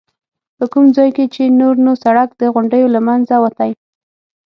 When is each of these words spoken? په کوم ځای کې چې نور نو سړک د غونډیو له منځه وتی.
په 0.57 0.65
کوم 0.73 0.85
ځای 0.97 1.09
کې 1.15 1.25
چې 1.33 1.43
نور 1.59 1.75
نو 1.85 1.91
سړک 2.03 2.29
د 2.41 2.43
غونډیو 2.53 2.87
له 2.95 2.99
منځه 3.07 3.35
وتی. 3.43 3.71